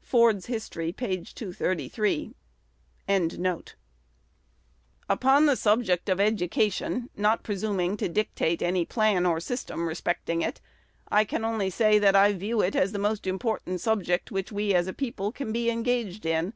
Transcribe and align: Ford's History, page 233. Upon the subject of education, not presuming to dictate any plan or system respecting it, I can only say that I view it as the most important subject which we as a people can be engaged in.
Ford's 0.00 0.46
History, 0.46 0.92
page 0.92 1.34
233. 1.34 2.36
Upon 5.08 5.46
the 5.46 5.56
subject 5.56 6.08
of 6.08 6.20
education, 6.20 7.10
not 7.16 7.42
presuming 7.42 7.96
to 7.96 8.08
dictate 8.08 8.62
any 8.62 8.84
plan 8.84 9.26
or 9.26 9.40
system 9.40 9.88
respecting 9.88 10.40
it, 10.40 10.60
I 11.08 11.24
can 11.24 11.44
only 11.44 11.68
say 11.68 11.98
that 11.98 12.14
I 12.14 12.32
view 12.32 12.60
it 12.60 12.76
as 12.76 12.92
the 12.92 13.00
most 13.00 13.26
important 13.26 13.80
subject 13.80 14.30
which 14.30 14.52
we 14.52 14.72
as 14.72 14.86
a 14.86 14.92
people 14.92 15.32
can 15.32 15.50
be 15.50 15.68
engaged 15.68 16.24
in. 16.26 16.52